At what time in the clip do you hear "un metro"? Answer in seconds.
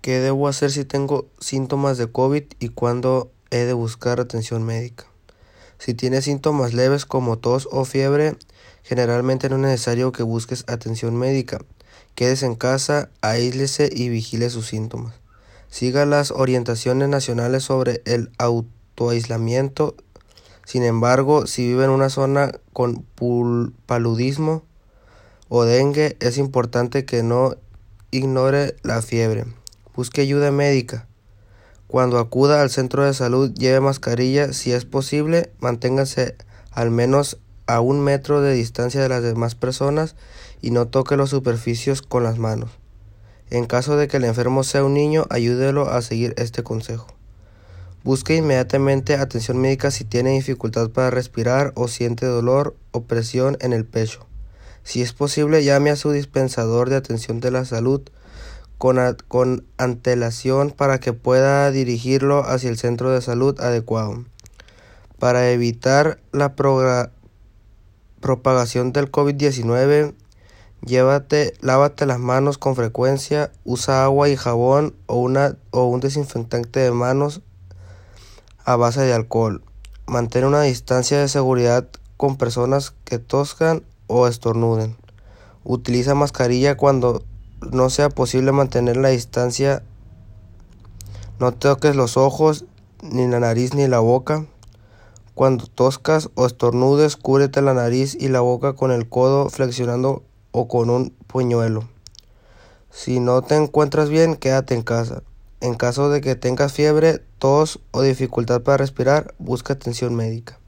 37.80-38.40